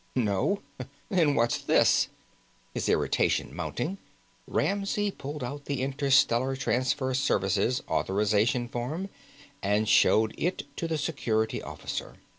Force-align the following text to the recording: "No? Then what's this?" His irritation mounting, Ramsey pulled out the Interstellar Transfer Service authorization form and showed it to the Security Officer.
"No? 0.15 0.63
Then 1.09 1.35
what's 1.35 1.59
this?" 1.59 2.07
His 2.73 2.89
irritation 2.89 3.55
mounting, 3.55 3.99
Ramsey 4.47 5.11
pulled 5.11 5.43
out 5.43 5.65
the 5.65 5.83
Interstellar 5.83 6.55
Transfer 6.55 7.13
Service 7.13 7.83
authorization 7.87 8.67
form 8.67 9.09
and 9.61 9.87
showed 9.87 10.33
it 10.39 10.63
to 10.77 10.87
the 10.87 10.97
Security 10.97 11.61
Officer. 11.61 12.15